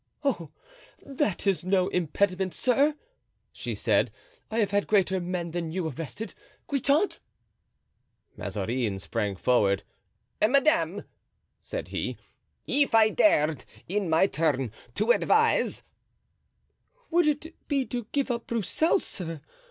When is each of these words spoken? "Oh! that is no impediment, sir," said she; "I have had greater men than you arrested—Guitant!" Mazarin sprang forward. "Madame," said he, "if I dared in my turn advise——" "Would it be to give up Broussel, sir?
"Oh! 0.23 0.49
that 1.05 1.45
is 1.45 1.63
no 1.63 1.87
impediment, 1.89 2.55
sir," 2.55 2.95
said 3.53 4.11
she; 4.11 4.13
"I 4.49 4.57
have 4.57 4.71
had 4.71 4.87
greater 4.87 5.19
men 5.19 5.51
than 5.51 5.71
you 5.71 5.87
arrested—Guitant!" 5.87 7.19
Mazarin 8.35 8.97
sprang 8.97 9.35
forward. 9.35 9.83
"Madame," 10.41 11.03
said 11.59 11.89
he, 11.89 12.17
"if 12.65 12.95
I 12.95 13.11
dared 13.11 13.63
in 13.87 14.09
my 14.09 14.25
turn 14.25 14.71
advise——" 14.99 15.83
"Would 17.11 17.27
it 17.27 17.67
be 17.67 17.85
to 17.85 18.07
give 18.11 18.31
up 18.31 18.47
Broussel, 18.47 18.97
sir? 18.99 19.39